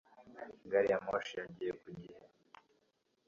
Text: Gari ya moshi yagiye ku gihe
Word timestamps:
Gari 0.71 0.87
ya 0.91 0.99
moshi 1.05 1.33
yagiye 1.41 1.71
ku 1.81 1.87
gihe 1.99 2.21